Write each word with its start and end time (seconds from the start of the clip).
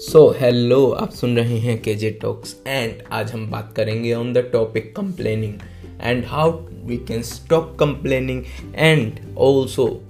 So 0.00 0.36
hello 0.40 0.90
आप 0.90 1.10
सुन 1.10 1.36
रहे 1.36 1.58
हैं 1.58 1.82
के 1.82 1.94
जे 1.94 2.10
टॉक्स 2.10 2.56
एंड 2.66 2.92
आज 3.12 3.32
हम 3.32 3.50
बात 3.50 3.74
करेंगे 3.76 4.14
on 4.14 4.32
the 4.32 4.38
topic 4.38 4.96
complaining 4.96 5.54
and 6.02 6.24
how 6.26 6.50
we 6.84 6.96
can 6.96 7.22
stop 7.22 7.76
complaining 7.80 8.44
and 8.74 9.12
also 9.38 10.00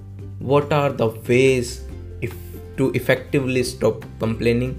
what 0.42 0.72
are 0.72 0.92
the 0.92 1.22
ways 1.28 1.90
to 2.78 2.92
effectively 2.96 3.62
stop 3.62 4.04
complaining 4.20 4.74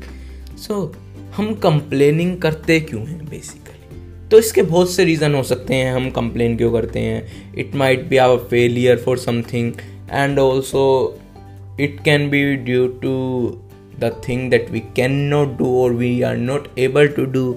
so 0.58 0.96
हम 1.36 1.56
कंप्लेनिंग 1.56 2.42
करते 2.42 2.80
क्यों 2.80 3.08
हैं 3.08 3.30
बेसिकली 3.30 4.28
तो 4.30 4.40
इसके 4.40 4.62
बहुत 4.62 4.92
से 4.92 5.06
रीज़न 5.06 5.36
हो 5.36 5.44
सकते 5.44 5.74
हैं, 5.74 5.94
हम 5.94 6.12
कंप्लेन 6.12 6.58
क्यों 6.58 6.72
करते 6.72 7.00
हैं? 7.00 7.54
It 7.56 7.76
might 7.76 8.04
be 8.06 8.18
our 8.18 8.38
failure 8.38 8.98
for 8.98 9.18
something 9.18 9.74
and 10.12 10.40
also 10.40 11.18
it 11.80 11.98
can 12.06 12.30
be 12.30 12.56
due 12.56 12.88
to 12.88 13.16
the 14.00 14.22
thing 14.30 14.50
that 14.50 14.70
we 14.72 14.80
can 14.80 15.12
not 15.12 15.58
do 15.58 15.84
और 15.84 15.94
we 15.94 16.22
are 16.22 16.38
not 16.38 16.68
able 16.80 17.08
to 17.08 17.26
do 17.26 17.56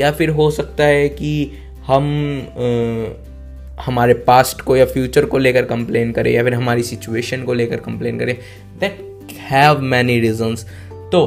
या 0.00 0.10
फिर 0.12 0.30
हो 0.30 0.50
सकता 0.50 0.84
है 0.84 1.08
कि 1.08 1.52
हम 1.86 2.06
आ, 2.48 3.82
हमारे 3.82 4.14
पास्ट 4.14 4.60
को 4.60 4.76
या 4.76 4.84
फ्यूचर 4.84 5.24
को 5.24 5.38
लेकर 5.38 5.64
कंप्लेन 5.64 6.12
करें 6.12 6.32
या 6.32 6.42
फिर 6.44 6.54
हमारी 6.54 6.82
सिचुएशन 6.82 7.42
को 7.42 7.54
लेकर 7.54 7.76
कंप्लेन 7.76 8.18
करें। 8.18 8.36
दैट 8.80 8.98
हैव 9.32 9.80
मैनी 9.80 10.20
रीजन्स 10.20 10.66
तो 11.12 11.26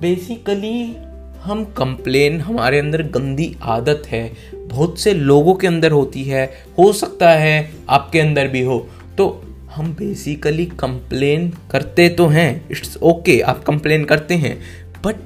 बेसिकली 0.00 0.96
हम 1.42 1.64
कंप्लेन 1.64 2.40
हमारे 2.40 2.78
अंदर 2.78 3.02
गंदी 3.02 3.56
आदत 3.62 4.02
है। 4.06 4.32
बहुत 4.54 4.98
से 5.00 5.12
लोगों 5.14 5.54
के 5.54 5.66
अंदर 5.66 5.90
होती 5.90 6.24
है। 6.24 6.44
हो 6.78 6.92
सकता 6.92 7.30
है 7.30 7.70
आपके 7.88 8.20
अंदर 8.20 8.48
भी 8.48 8.62
हो। 8.62 8.88
तो 9.18 9.42
हम 9.76 9.92
बेसिकली 9.92 10.66
कंप्लेन 10.66 11.52
करते 11.70 12.08
तो 12.08 12.26
हैं 12.26 12.68
इट्स 12.70 12.96
ओके 12.96 13.32
okay, 13.32 13.44
आप 13.44 13.64
कंप्लेन 13.64 14.04
करते 14.04 14.34
हैं 14.34 14.58
but 15.04 15.16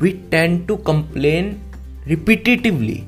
we 0.00 0.10
tend 0.10 0.58
to 0.66 0.76
complain 0.76 1.56
repetitively 2.06 3.02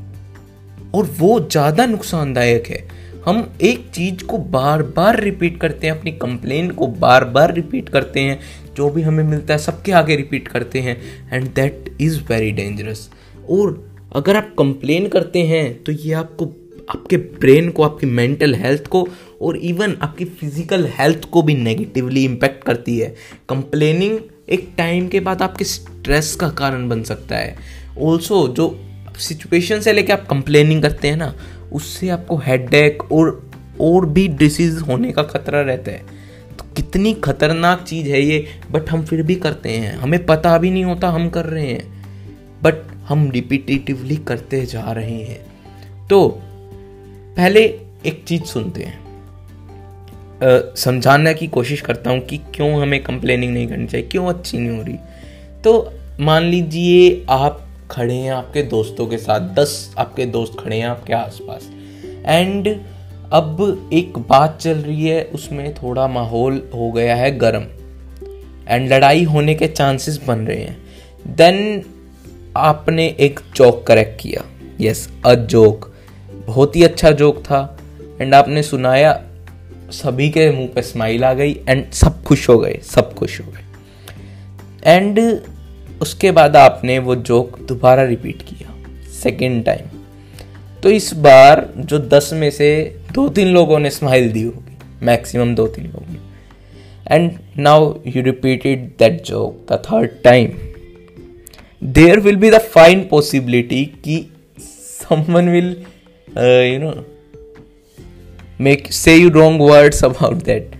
और 0.95 1.05
वो 1.19 1.41
ज़्यादा 1.41 1.87
नुकसानदायक 1.87 2.67
है। 2.67 2.89
हम 3.27 3.53
एक 3.61 3.91
चीज़ 3.95 4.25
को 4.25 4.39
बार 4.39 4.83
बार 4.83 5.20
रिपीट 5.20 5.61
करते 5.61 5.87
हैं 5.87 5.98
अपनी 5.98 6.12
कंप्लेन 6.12 6.70
को 6.70 6.87
बार 6.87 7.25
बार 7.25 7.55
रिपीट 7.55 7.89
करते 7.89 8.20
हैं 8.20 8.41
जो 8.77 8.91
भी 8.91 9.03
हमें 9.03 9.25
मिलता 9.25 9.55
है 9.55 9.59
सबके 9.59 9.93
आगे 9.93 10.17
रिपीट 10.17 10.48
करते 10.48 10.81
हैं 10.81 10.97
and 11.33 11.55
that 11.55 11.97
is 12.00 12.20
very 12.20 12.53
dangerous 12.53 13.11
और 13.50 13.93
अगर 14.12 14.37
आप 14.37 14.55
कंप्लेन 14.59 15.09
करते 15.09 15.43
हैं 15.43 15.83
तो 15.83 15.93
ये 15.93 16.12
आपको 16.12 16.47
आपके 16.91 17.17
ब्रेन 17.17 17.71
को, 17.71 17.83
आपकी 17.83 18.07
मेंटल 18.07 18.55
हेल्थ 18.55 18.87
को 18.87 19.07
और 19.43 19.57
इवन 19.57 19.97
आपकी 20.03 20.25
फ़िज़िकल 20.25 20.87
हेल्थ 20.99 21.25
को 21.25 21.43
भी 21.43 21.55
नेगेटिवली 21.55 22.25
इम्पेक्ट 22.25 22.65
करती 22.65 22.99
है। 22.99 23.15
कंप्लेनिंग 23.49 24.19
एक 24.49 24.69
टाइम 24.79 25.09
के 25.09 25.21
बाद 25.21 25.43
आपके 25.43 25.65
स्ट्रेस 25.65 26.35
का 26.35 26.49
कारण 26.51 26.89
बन 26.89 27.03
सकता 27.03 27.37
है। 27.37 27.57
ऑल्सो 27.99 28.47
जो 28.49 28.69
सिचुएशन 29.19 29.81
से 29.81 29.93
लेके 29.93 30.13
आप 30.13 30.27
कंप्लेनिंग 30.31 30.83
करते 30.83 31.09
हैं 31.09 31.17
ना, 31.17 31.35
उससे 31.73 32.09
आपको 32.09 32.37
हेडेक 32.37 33.13
और 33.13 33.51
और 33.81 34.07
भी 34.07 34.27
डिसीज 34.29 34.79
होने 34.79 35.13
का 35.13 35.23
खतरा 35.23 35.61
रहता 35.61 35.91
है। 35.91 36.19
तो 36.59 36.65
कितनी 36.77 37.13
खतरनाक 37.15 37.83
चीज़ 37.83 38.09
है 38.09 38.23
ये 38.23 38.47
बट 38.71 38.91
हम 38.91 39.05
फिर 39.05 39.23
भी 39.23 39.35
करते 39.37 39.71
हैं। 39.71 39.95
हमें 39.97 40.25
पता 40.27 40.57
भी 40.59 40.71
नहीं 40.71 40.85
होता 40.85 41.09
हम 41.09 41.29
कर 41.31 41.47
रहे 41.47 41.67
हैं 41.67 42.61
बट 42.63 42.83
हम 43.09 43.31
रिपीटेटिवली 43.31 44.17
करते 44.19 44.65
जा 44.67 44.91
रहे 44.93 45.19
हैं। 45.19 45.39
तो 46.09 46.43
पहले 47.41 47.61
एक 48.07 48.23
चीज़ 48.29 48.43
सुनते 48.45 48.83
हैं। 48.83 48.99
समझाने 50.77 51.33
की 51.35 51.47
कोशिश 51.47 51.81
करता 51.81 52.11
हूँ 52.11 52.21
कि 52.21 52.39
क्यों 52.55 52.71
हमें 52.83 53.03
कंप्लेनिंग 53.03 53.53
नहीं 53.55 53.69
करनी 53.69 53.87
चाहिए, 53.87 54.07
क्यों 54.07 54.27
अच्छी 54.29 54.59
नहीं 54.59 54.77
हो 54.79 54.83
रही। 54.83 54.97
तो 55.65 55.93
मान 56.21 56.45
लीजिए 56.45 57.25
आप 57.31 57.65
खड़े 57.91 58.15
हैं 58.15 58.31
आपके 58.33 58.63
दोस्तों 58.63 59.06
के 59.06 59.19
साथ, 59.19 59.49
दस 59.55 59.95
आपके 59.99 60.27
दोस्त 60.27 60.56
खड़े 60.61 60.77
हैं 60.77 60.87
आपके 60.87 61.12
आसपास 61.12 61.71
एंड 62.27 62.69
अब 63.33 63.91
एक 63.93 64.19
बात 64.29 64.59
चल 64.61 64.79
रही 64.79 65.06
है, 65.06 65.25
उसमें 65.25 65.75
थोड़ा 65.75 66.09
माहौल 66.09 66.62
हो 66.75 66.93
गया 66.93 67.17
है 67.17 67.37
गर्म 67.39 67.67
एंड 68.69 68.93
लड़ाई 68.93 69.25
होने 69.25 69.55
के 69.55 69.67
चांसेस 69.69 70.21
बन 70.27 70.47
रहे 70.47 70.61
हैं। 70.61 70.77
देन 71.37 71.84
आपने 72.59 73.15
एक 73.21 73.41
जोक 73.56 73.87
करेक्ट 73.87 74.21
किया। 74.21 74.45
यस 74.81 75.09
अ 75.27 75.34
जोक 75.34 75.90
बहुत 76.50 76.77
ही 76.77 76.83
अच्छा 76.83 77.11
जोक 77.12 77.38
था 77.44 77.59
एंड 78.21 78.34
आपने 78.34 78.62
सुनाया, 78.62 79.12
सभी 79.93 80.28
के 80.31 80.50
मुँह 80.53 80.69
पे 80.75 80.83
स्माइल 80.83 81.25
आ 81.25 81.33
गई 81.34 81.53
एंड 81.69 81.91
सब 81.93 82.22
खुश 82.25 82.49
हो 82.49 82.59
गए, 82.59 82.78
सब 82.84 83.15
खुश 83.15 83.41
हो 83.41 83.53
गए। 83.53 83.65
एंड 84.87 85.19
उसके 86.03 86.31
बाद 86.31 86.56
आपने 86.56 86.99
वो 86.99 87.15
जोक 87.16 87.59
दोबारा 87.61 88.05
रिपीट 88.05 88.43
किया 88.43 88.75
सेकेंड 89.12 89.65
टाइम 89.65 89.99
तो 90.83 90.91
इस 90.91 91.12
बार 91.15 91.69
जो 91.77 91.99
दस 91.99 92.31
में 92.33 92.50
से 92.50 92.71
दो 93.12 93.28
तीन 93.28 93.49
लोगों 93.49 93.78
ने 93.78 93.91
स्माइल 93.91 94.31
दी 94.32 94.43
होगी 94.43 94.77
मैक्सिमम 95.03 95.55
दो 95.55 95.67
तीन 95.67 95.87
लोगों 95.87 96.12
ने। 96.12 97.15
And 97.15 97.38
now 97.59 97.94
you 98.06 98.22
repeated 98.22 98.87
that 98.99 99.22
joke 99.25 99.72
the 99.72 99.82
third 99.87 100.11
time 100.25 100.53
there 101.82 102.21
will 102.21 102.37
be 102.37 102.50
the 102.50 102.59
fine 102.75 103.06
possibility 103.11 103.84
कि 104.05 104.17
someone 104.59 105.49
will 105.49 105.75
you 106.39 106.79
know 106.79 107.07
make 108.61 108.93
say 108.93 109.15
you 109.17 109.29
wrong 109.29 109.61
words 109.61 110.05
about 110.05 110.35
that 110.35 110.71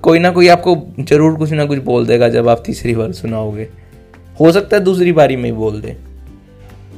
कोई 0.00 0.18
ना 0.18 0.30
कोई 0.30 0.48
आपको 0.48 0.76
ज़रूर 1.00 1.36
कुछ 1.36 1.50
ना 1.50 1.64
कुछ 1.64 1.78
बोल 1.78 2.06
देगा 2.06 2.28
जब 2.28 2.48
आप 2.48 2.62
तीसरी 2.66 2.94
बार 2.94 3.12
सुनाओगे। 3.12 3.68
हो 4.40 4.52
सकता 4.52 4.76
है 4.76 4.84
दूसरी 4.84 5.12
बारी 5.12 5.36
में 5.36 5.56
बोल 5.56 5.80
दे। 5.80 5.96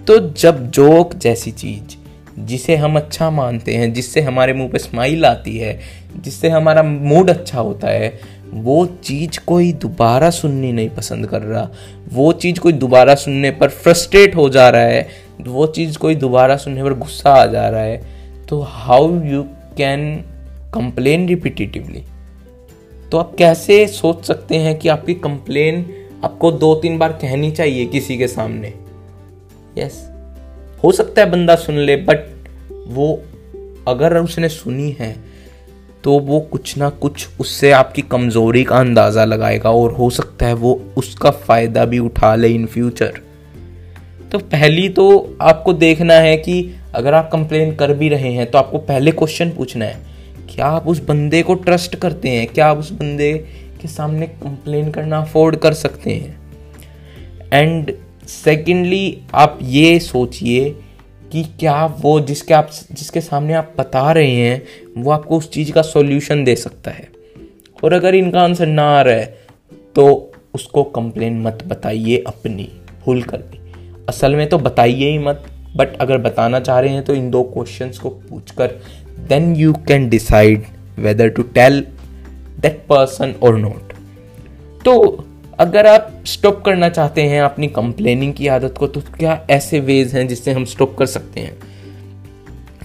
तो 0.06 0.18
जब 0.30 0.70
जोक 0.70 1.14
जैसी 1.14 1.50
चीज़, 1.50 1.96
जिसे 2.38 2.76
हम 2.76 2.96
अच्छा 2.96 3.30
मानते 3.30 3.74
हैं, 3.74 3.92
जिससे 3.92 4.20
हमारे 4.20 4.52
मुँह 4.52 4.68
पे 4.68 4.78
स्माइल 4.78 5.24
आती 5.24 5.58
है, 5.58 5.80
जिससे 6.16 6.48
हमारा 6.48 6.82
मूड 6.82 7.30
अच्छा 7.30 7.60
होता 7.60 7.88
है, 7.88 8.20
वो 8.52 8.86
चीज़ 8.86 9.38
कोई 9.46 9.72
दोबारा 9.72 10.30
सुननी 10.30 10.72
नहीं 10.72 10.88
पसंद 10.88 11.26
कर 11.26 11.42
रहा। 11.42 11.70
वो 12.12 12.32
चीज़ 12.32 12.60
कोई 12.60 12.72
दोबारा 12.72 13.14
सुनने 13.14 13.50
पर 13.50 13.68
फ्रस्ट्रेट 13.68 14.36
हो 14.36 14.48
जा 14.48 14.68
रहा 14.68 14.82
है 14.82 15.29
वो 15.48 15.66
चीज़ 15.66 15.98
कोई 15.98 16.14
दोबारा 16.14 16.56
सुनने 16.56 16.84
पर 16.84 16.94
गुस्सा 16.94 17.30
आ 17.30 17.46
जा 17.46 17.68
रहा 17.68 17.80
है 17.80 18.06
तो 18.48 18.60
how 18.60 19.22
you 19.22 19.42
can 19.76 20.24
complain 20.74 21.28
repetitively 21.28 22.04
तो 23.12 23.18
आप 23.18 23.34
कैसे 23.38 23.86
सोच 23.86 24.24
सकते 24.24 24.56
हैं 24.56 24.78
कि 24.78 24.88
आपकी 24.88 25.14
कंप्लेन 25.14 25.94
आपको 26.24 26.52
दो 26.52 26.74
तीन 26.74 26.98
बार 26.98 27.12
कहनी 27.12 27.50
चाहिए 27.50 27.86
किसी 27.86 28.18
के 28.18 28.28
सामने? 28.28 28.74
Yes 29.78 30.08
yes. 30.08 30.84
हो 30.84 30.92
सकता 30.92 31.22
है 31.22 31.30
बंदा 31.30 31.56
सुन 31.56 31.78
ले 31.78 31.96
बट 31.96 32.18
वो 32.88 33.22
अगर 33.88 34.16
उसने 34.16 34.48
सुनी 34.48 34.96
है 35.00 35.16
तो 36.04 36.18
वो 36.18 36.40
कुछ 36.40 36.78
ना 36.78 36.88
कुछ 36.88 37.28
उससे 37.40 37.70
आपकी 37.70 38.02
कमज़ोरी 38.02 38.64
का 38.64 38.76
अंदाज़ा 38.76 39.24
लगाएगा 39.24 39.70
और 39.70 39.92
हो 39.92 40.10
सकता 40.10 40.46
है 40.46 40.54
वो 40.54 40.82
उसका 40.96 41.30
फ़ायदा 41.30 41.84
भी 41.84 41.98
उठा 41.98 42.34
ले 42.34 42.48
इन 42.48 42.66
फ्यूचर 42.66 43.12
तो 44.32 44.38
पहली 44.38 44.88
तो 44.88 45.36
आपको 45.40 45.72
देखना 45.72 46.14
है 46.14 46.36
कि 46.36 46.74
अगर 46.94 47.14
आप 47.14 47.30
कंप्लेन 47.32 47.74
कर 47.76 47.92
भी 47.94 48.08
रहे 48.08 48.32
हैं 48.32 48.50
तो 48.50 48.58
आपको 48.58 48.78
पहले 48.78 49.12
क्वेश्चन 49.12 49.50
पूछना 49.50 49.84
है, 49.84 49.96
क्या 50.48 50.66
आप 50.66 50.86
उस 50.88 51.04
बंदे 51.04 51.42
को 51.42 51.54
ट्रस्ट 51.56 51.96
करते 51.96 52.28
हैं? 52.28 52.46
क्या 52.46 52.66
आप 52.66 52.78
उस 52.78 52.90
बंदे 52.92 53.32
के 53.82 53.88
सामने 53.88 54.26
कंप्लेन 54.26 54.90
करना 54.90 55.18
अफोर्ड 55.18 55.56
कर 55.56 55.74
सकते 55.74 56.10
हैं? 56.10 56.38
एंड 57.52 57.92
सेकेंडली 58.28 59.18
आप 59.34 59.58
ये 59.62 59.98
सोचिए 60.00 60.70
कि 61.32 61.42
क्या 61.60 61.84
वो 62.00 62.18
जिसके 62.20 62.54
आप, 62.54 62.70
जिसके 62.92 63.20
सामने 63.20 63.54
आप 63.54 63.74
बता 63.78 64.10
रहे 64.12 64.30
हैं, 64.30 64.62
वो 64.98 65.10
आपको 65.10 65.38
उस 65.38 65.50
चीज़ 65.50 65.72
का 65.72 65.82
सॉल्यूशन 65.82 66.44
दे 66.44 66.56
सकता 66.56 66.90
है। 66.90 67.08
और 67.84 67.92
अगर 67.92 68.14
इनका 68.14 68.40
आंसर 68.40 68.66
ना 68.66 68.84
आ 68.90 69.00
रहा 69.02 69.14
है 69.14 69.38
तो 69.94 70.32
उसको 70.54 70.82
कंप्लेन 70.84 71.40
मत 71.42 71.64
बताइए 71.66 72.22
अपनी, 72.26 72.68
भूल 73.04 73.22
कर 73.22 73.38
भी। 73.38 73.59
असल 74.10 74.34
में 74.34 74.48
तो 74.48 74.58
बताइए 74.58 75.10
ही 75.10 75.18
मत 75.18 75.44
बट 75.76 75.96
अगर 75.96 76.18
बताना 76.18 76.60
चाह 76.60 76.80
रहे 76.80 76.90
हैं 76.90 77.04
तो 77.04 77.14
इन 77.14 77.30
दो 77.30 77.42
क्वेश्चंस 77.42 77.98
को 77.98 78.08
पूछकर 78.08 78.80
then 79.28 79.56
you 79.56 79.72
can 79.72 80.08
decide 80.08 80.64
whether 80.98 81.28
to 81.28 81.42
tell 81.42 81.80
that 82.60 82.84
person 82.88 83.34
और 83.42 83.56
नॉट 83.56 83.92
तो 84.84 85.24
अगर 85.58 85.86
आप 85.86 86.12
स्टॉप 86.26 86.62
करना 86.64 86.88
चाहते 86.88 87.22
हैं 87.22 87.40
अपनी 87.42 87.66
कंप्लेनिंग 87.68 88.32
की 88.34 88.46
आदत 88.48 88.74
को 88.78 88.86
तो 88.86 89.00
क्या 89.00 89.46
ऐसे 89.50 89.80
वेज 89.80 90.14
हैं 90.14 90.28
जिससे 90.28 90.52
हम 90.52 90.64
स्टॉप 90.64 90.96
कर 90.98 91.06
सकते 91.06 91.40
हैं? 91.40 91.58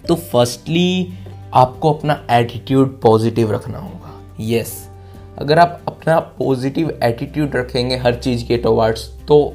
तो 0.07 0.15
फर्स्टली 0.15 1.13
आपको 1.53 1.93
अपना 1.93 2.27
एटीट्यूड 2.31 3.01
पॉजिटिव 3.01 3.51
रखना 3.51 3.77
होगा। 3.77 4.35
Yes 4.39 4.67
yes. 4.67 5.39
अगर 5.39 5.59
आप 5.59 5.81
अपना 5.87 6.19
पॉजिटिव 6.19 6.99
एटीट्यूड 7.03 7.55
रखेंगे 7.55 7.97
हर 7.97 8.15
चीज़ 8.15 8.45
के 8.45 8.57
टुवर्ड्स 8.57 9.09
तो 9.27 9.53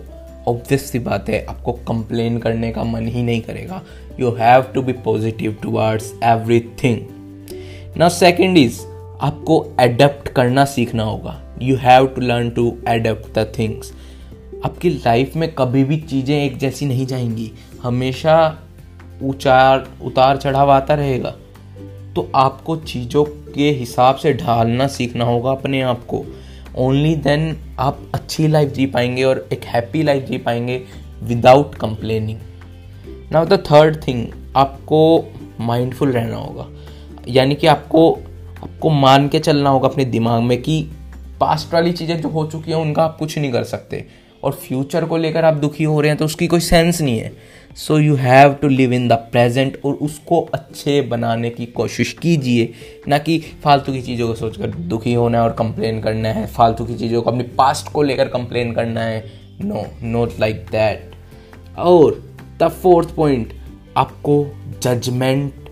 ऑब्वियस 0.50 0.90
सी 0.90 0.98
बात 0.98 1.28
है, 1.28 1.44
आपको 1.44 1.72
कंप्लेन 1.72 2.38
करने 2.38 2.70
का 2.72 2.84
मन 2.84 3.06
ही 3.06 3.22
नहीं 3.22 3.40
करेगा। 3.40 3.82
You 4.20 4.30
have 4.30 4.62
to 4.62 4.82
be 4.82 4.92
positive 4.92 5.56
towards 5.62 6.14
everything 6.60 7.96
ना 7.96 8.08
सेकेंड 8.08 8.58
इज़ 8.58 8.80
आपको 9.20 9.64
एडेप्ट 9.80 10.28
करना 10.28 10.64
सीखना 10.64 11.02
होगा। 11.02 11.40
You 11.62 11.76
have 11.76 12.06
to 12.06 12.20
learn 12.20 12.50
to 12.50 12.78
adapt 12.88 13.38
things 13.58 13.92
आपकी 14.64 14.90
लाइफ 14.90 15.36
में 15.36 15.52
कभी 15.54 15.84
भी 15.84 15.96
चीज़ें 15.96 16.44
एक 16.44 16.56
जैसी 16.58 16.86
नहीं 16.86 17.06
जाएँगी। 17.06 17.50
हमेशा 17.82 18.58
उचार, 19.24 19.86
उतार 20.02 20.36
चढ़ाव 20.36 20.70
आता 20.70 20.94
रहेगा। 20.94 21.34
तो 22.16 22.30
आपको 22.34 22.76
चीज़ों 22.76 23.24
के 23.24 23.70
हिसाब 23.70 24.16
से 24.16 24.32
ढालना 24.34 24.86
सीखना 24.86 25.24
होगा 25.24 25.50
अपने 25.50 25.80
आप 25.82 26.04
को। 26.04 26.24
ओनली 26.78 27.14
देन 27.16 27.56
आप 27.78 27.98
अच्छी 28.14 28.48
लाइफ 28.48 28.72
जी 28.72 28.86
पाएँगे 28.86 29.22
और 29.24 29.48
एक 29.52 29.64
हैप्पी 29.64 30.02
लाइफ 30.02 30.24
जी 30.24 30.38
पाएँगे 30.38 30.82
without 31.22 31.74
complaining 31.74 32.38
now 33.32 33.46
the 33.46 33.52
third 33.52 33.96
thing 34.06 34.26
आपको 34.56 35.24
माइंडफुल 35.60 36.12
रहना 36.12 36.36
होगा। 36.36 36.66
यानी 37.28 37.54
कि 37.54 37.66
आपको 37.66 38.12
आपको 38.62 38.90
मान 38.90 39.28
के 39.28 39.38
चलना 39.38 39.70
होगा 39.70 39.88
अपने 39.88 40.04
दिमाग 40.04 40.42
में 40.42 40.62
कि 40.62 40.82
पास्ट 41.40 41.74
वाली 41.74 41.92
चीज़ें 41.92 42.20
जो 42.22 42.28
हो 42.28 42.46
चुकी 42.46 42.70
हैं 42.70 42.78
उनका 42.78 43.02
आप 43.02 43.16
कुछ 43.18 43.38
नहीं 43.38 43.52
कर 43.52 43.64
सकते। 43.64 44.06
और 44.44 44.52
फ्यूचर 44.62 45.04
को 45.04 45.16
लेकर 45.16 45.44
आप 45.44 45.54
दुखी 45.54 45.84
हो 45.84 46.00
रहे 46.00 46.10
हैं 46.10 46.18
तो 46.18 46.24
उसकी 46.24 46.46
कोई 46.46 46.60
सेंस 46.60 47.00
नहीं 47.00 47.18
है। 47.18 47.32
So 47.76 47.98
you 47.98 48.14
have 48.14 48.52
to 48.52 48.68
live 48.68 48.92
in 48.92 49.08
the 49.08 49.12
present 49.32 49.76
और 49.84 49.94
उसको 49.94 50.40
अच्छे 50.54 51.00
बनाने 51.02 51.50
की 51.50 51.66
कोशिश 51.66 52.12
कीजिए। 52.12 52.72
ना 53.08 53.18
कि 53.18 53.38
फालतू 53.64 53.92
की 53.92 54.02
चीज़ों 54.02 54.28
को 54.28 54.34
सोचकर 54.34 54.66
दुखी 54.66 55.14
होना 55.14 55.38
है 55.38 55.44
और 55.44 55.52
कंप्लेन 55.52 56.00
करना 56.00 56.28
है, 56.28 56.46
फालतू 56.46 56.84
की 56.84 56.94
चीज़ों 56.94 57.22
को 57.22 57.30
अपनी 57.30 57.42
पास्ट 57.58 57.92
को 57.92 58.02
लेकर 58.02 58.28
कंप्लेन 58.28 58.72
करना 58.72 59.00
है। 59.00 59.24
नो 59.62 59.86
नोट 60.02 60.38
लाइक 60.40 60.64
दैट 60.70 61.10
और 61.78 62.22
द 62.58 62.68
फोर्थ 62.72 63.14
पॉइंट 63.16 63.52
आपको 63.96 64.44
जजमेंट 64.82 65.68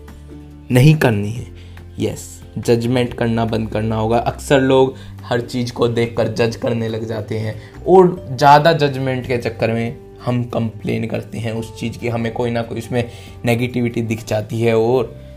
नहीं 0.71 0.95
करनी 0.95 1.31
है। 1.31 1.58
यस 1.99 2.41
जजमेंट 2.57 3.13
करना 3.13 3.45
बंद 3.45 3.69
करना 3.69 3.95
होगा। 3.95 4.17
अक्सर 4.17 4.61
लोग 4.61 4.95
हर 5.23 5.41
चीज़ 5.41 5.73
को 5.73 5.87
देखकर 5.87 6.27
जज 6.27 6.55
करने 6.55 6.87
लग 6.87 7.05
जाते 7.05 7.39
हैं। 7.39 7.61
और 7.87 8.27
ज़्यादा 8.31 8.73
जजमेंट 8.73 9.27
के 9.27 9.37
चक्कर 9.37 9.71
में 9.71 9.97
हम 10.25 10.43
कंप्लेन 10.43 11.07
करते 11.07 11.37
हैं 11.37 11.51
उस 11.51 11.79
चीज़ 11.79 11.97
की। 11.97 12.07
हमें 12.07 12.33
कोई 12.33 12.51
ना 12.51 12.61
कोई 12.61 12.77
उसमें 12.77 13.11
नेगेटिविटी 13.45 14.01
दिख 14.01 14.25
जाती 14.25 14.61
है 14.61 14.77
और 14.77 15.29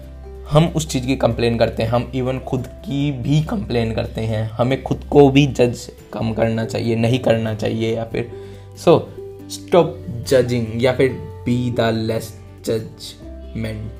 हम 0.51 0.73
उस 0.77 0.89
चीज़ 0.89 1.07
की 1.07 1.17
कंप्लेन 1.17 1.59
करते 1.59 1.83
हैं। 1.83 1.91
हम 1.91 2.13
इवन 2.15 2.39
खुद 2.39 2.67
की 2.67 3.13
भी 3.13 3.43
कंप्लेन 3.43 3.95
करते 3.95 4.21
हैं। 4.21 4.51
हमें 4.51 4.83
खुद 4.83 5.01
को 5.11 5.31
भी 5.31 5.47
जज 5.47 5.91
कम 6.13 6.33
करना 6.33 6.65
चाहिए, 6.65 6.97
नहीं 6.97 7.19
करना 7.19 7.55
चाहिए 7.55 7.97
या 7.97 8.05
फिर 8.05 8.31
सो 8.85 9.13
स्टॉप 9.51 10.07
जजिंग 10.29 10.83
या 10.83 10.93
फिर 10.93 11.09
be 11.45 11.71
the 11.71 11.91
less 11.95 12.41
judgment 12.67 13.91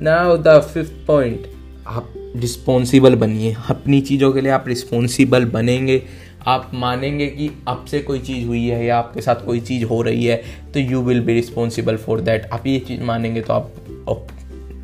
now 0.00 0.36
the 0.36 0.70
fifth 0.74 1.06
point 1.06 1.53
आप 1.86 2.12
रिस्पॉन्सिबल 2.36 3.14
बनिए। 3.14 3.54
अपनी 3.70 4.00
चीज़ों 4.00 4.32
के 4.32 4.40
लिए 4.40 4.52
आप 4.52 4.64
रिस्पॉन्सिबल 4.68 5.44
बनेंगे। 5.44 6.02
आप 6.46 6.70
मानेंगे 6.74 7.26
कि 7.26 7.50
आपसे 7.68 7.98
कोई 7.98 8.18
चीज़ 8.18 8.46
हुई 8.46 8.66
है 8.66 8.84
या 8.86 8.96
आपके 8.98 9.20
साथ 9.20 9.44
कोई 9.46 9.60
चीज़ 9.60 9.84
हो 9.84 10.00
रही 10.02 10.24
है 10.24 10.42
तो 10.74 10.80
you 10.80 11.00
will 11.02 11.20
be 11.20 11.34
responsible 11.34 11.96
for 11.96 12.20
that 12.20 12.48
आप 12.52 12.66
ये 12.66 12.78
चीज़ 12.78 13.02
मानेंगे 13.02 13.40
तो 13.40 13.52
आप 13.52 13.72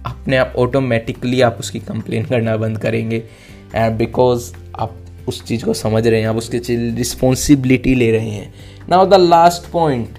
अपने 0.07 0.37
आप 0.37 0.55
ऑटोमेटिकली 0.59 1.41
आप 1.41 1.57
उसकी 1.61 1.81
कंप्लेन 1.81 2.25
करना 2.25 2.57
बंद 2.57 2.79
करेंगे। 2.79 3.23
एंड 3.75 3.97
बिकॉज़ 3.99 4.53
आप 4.77 4.97
उस 5.29 5.43
चीज़ 5.45 5.65
को 5.65 5.75
समझ 5.75 6.07
रहे 6.07 6.21
हैं, 6.21 6.29
आप 6.29 6.37
उसके 6.37 6.59
रिस्पॉन्सिबिलिटी 6.95 7.95
ले 7.95 8.11
रहे 8.13 8.31
हैं। 8.31 8.53
नाउ 8.91 9.07
द 9.07 9.15
लास्ट 9.15 9.71
पॉइंट 9.73 10.19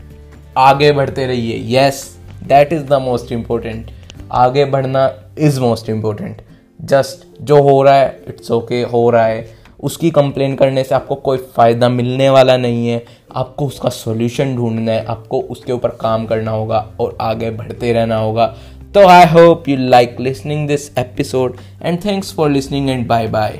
आगे 0.57 0.91
बढ़ते 0.91 1.25
रहिए। 1.25 1.57
Yes 1.75 2.03
that 2.43 2.73
is 2.73 2.83
the 2.83 3.01
most 3.01 3.31
important 3.31 3.91
आगे 4.31 4.65
बढ़ना 4.65 5.09
इज़ 5.39 5.59
मोस्ट 5.59 5.89
इम्पोर्टेंट 5.89 6.41
जस्ट 6.81 7.43
जो 7.43 7.61
हो 7.61 7.81
रहा 7.83 7.95
है 7.95 8.23
इट्स 8.27 8.51
ओके 8.51 8.81
okay, 8.81 8.93
हो 8.93 9.09
रहा 9.09 9.25
है। 9.25 9.61
उसकी 9.83 10.11
कंप्लेन 10.11 10.55
करने 10.55 10.83
से 10.83 10.95
आपको 10.95 11.15
कोई 11.15 11.37
फ़ायदा 11.37 11.89
मिलने 11.89 12.29
वाला 12.29 12.57
नहीं 12.57 12.87
है। 12.87 13.03
आपको 13.35 13.65
उसका 13.65 13.89
सोल्यूशन 13.89 14.55
ढूंढना 14.55 14.91
है 14.91 15.05
आपको 15.05 15.41
उसके 15.41 15.73
ऊपर 15.73 15.89
काम 15.89 16.25
करना 16.25 16.51
होगा 16.51 16.87
और 16.99 17.17
आगे 17.21 17.49
बढ़ते 17.51 17.93
रहना 17.93 18.17
होगा। 18.17 18.45
तो 18.93 19.07
I 19.07 19.25
hope 19.25 19.69
you 19.69 19.77
like 19.77 20.19
listening 20.19 20.67
this 20.67 20.97
episode 20.97 21.57
and 21.83 22.05
thanks 22.05 22.33
for 22.33 22.49
listening 22.49 22.89
and 22.89 23.07
bye 23.07 23.27
bye 23.27 23.59